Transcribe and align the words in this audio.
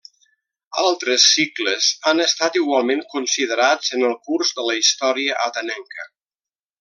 Altres 0.83 1.25
cicles 1.33 1.89
han 2.11 2.23
estat 2.25 2.57
igualment 2.63 3.05
considerats 3.13 3.93
en 3.99 4.07
el 4.11 4.19
curs 4.29 4.55
de 4.61 4.69
la 4.71 4.79
història 4.83 5.37
atenenca. 5.49 6.09